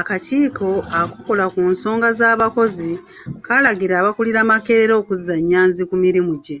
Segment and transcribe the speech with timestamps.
[0.00, 0.66] Akakiiko
[1.00, 2.92] akakola ku nsonga z'abakozi
[3.44, 6.58] kaalagira abakulira Makerere okuzza Nyanzi ku mirimu gye.